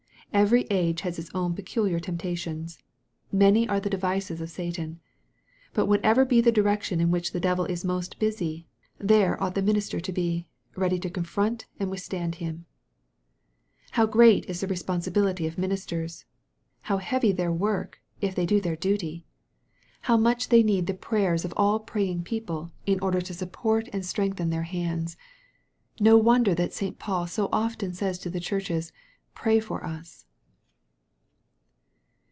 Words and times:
Every 0.33 0.61
age 0.69 1.01
has 1.01 1.19
its 1.19 1.29
own 1.35 1.55
peculiar 1.55 1.99
temptations. 1.99 2.79
Many 3.33 3.67
are 3.67 3.81
the 3.81 3.89
devices 3.89 4.39
of 4.39 4.49
Satan. 4.49 5.01
But 5.73 5.87
whatever 5.87 6.23
be 6.23 6.39
the 6.39 6.53
direction 6.53 7.01
in 7.01 7.11
which 7.11 7.33
the 7.33 7.39
devil 7.41 7.65
is 7.65 7.83
most 7.83 8.17
busy, 8.17 8.65
there 8.97 9.35
ought 9.43 9.55
the 9.55 9.61
minister 9.61 9.99
to 9.99 10.11
be, 10.13 10.47
ready 10.73 10.97
to 10.99 11.09
confront 11.09 11.65
and 11.81 11.91
withstand 11.91 12.35
him. 12.35 12.65
How 13.91 14.05
great 14.05 14.45
is 14.45 14.61
the 14.61 14.67
responsibility 14.67 15.47
of 15.47 15.57
ministers! 15.57 16.23
How 16.83 16.95
heavy 16.95 17.33
their 17.33 17.51
work, 17.51 17.99
if 18.21 18.33
they 18.33 18.45
do 18.45 18.61
their 18.61 18.77
duty! 18.77 19.25
How 20.03 20.15
much 20.15 20.43
t>2 20.45 20.45
EXPOSITORY 20.45 20.45
THOUGHTS. 20.45 20.47
they 20.47 20.63
need 20.63 20.87
the 20.87 20.93
prayers 20.93 21.43
of 21.43 21.53
all 21.57 21.77
praying 21.77 22.23
people, 22.23 22.71
in 22.85 23.01
order 23.01 23.19
to 23.19 23.33
support 23.33 23.89
and 23.91 24.05
strengthen 24.05 24.49
their 24.49 24.63
hands! 24.63 25.17
No 25.99 26.17
wonder 26.17 26.55
that 26.55 26.71
St. 26.71 26.97
Paul 26.97 27.27
says 27.27 27.33
so 27.33 27.49
often 27.51 27.91
to 27.91 28.29
the 28.29 28.39
churches," 28.39 28.93
Pray 29.41 29.61
for 29.61 29.81
us." 29.85 30.25